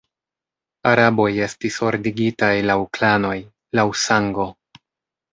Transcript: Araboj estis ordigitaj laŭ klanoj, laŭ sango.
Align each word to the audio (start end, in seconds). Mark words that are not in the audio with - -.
Araboj 0.91 1.25
estis 1.47 1.75
ordigitaj 1.89 2.49
laŭ 2.69 2.77
klanoj, 2.97 3.35
laŭ 3.81 3.85
sango. 4.05 4.47